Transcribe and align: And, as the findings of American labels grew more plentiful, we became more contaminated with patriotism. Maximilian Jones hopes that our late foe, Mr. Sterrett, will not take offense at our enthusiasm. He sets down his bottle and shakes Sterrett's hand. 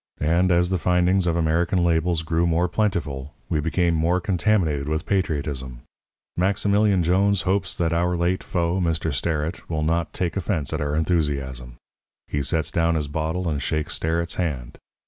And, 0.19 0.51
as 0.51 0.71
the 0.71 0.79
findings 0.79 1.27
of 1.27 1.35
American 1.35 1.83
labels 1.83 2.23
grew 2.23 2.47
more 2.47 2.67
plentiful, 2.67 3.35
we 3.49 3.59
became 3.59 3.93
more 3.93 4.19
contaminated 4.19 4.89
with 4.89 5.05
patriotism. 5.05 5.81
Maximilian 6.35 7.03
Jones 7.03 7.43
hopes 7.43 7.75
that 7.75 7.93
our 7.93 8.17
late 8.17 8.41
foe, 8.41 8.79
Mr. 8.81 9.13
Sterrett, 9.13 9.69
will 9.69 9.83
not 9.83 10.11
take 10.11 10.35
offense 10.35 10.73
at 10.73 10.81
our 10.81 10.95
enthusiasm. 10.95 11.75
He 12.25 12.41
sets 12.41 12.71
down 12.71 12.95
his 12.95 13.07
bottle 13.09 13.47
and 13.47 13.61
shakes 13.61 13.93
Sterrett's 13.93 14.33
hand. 14.41 14.79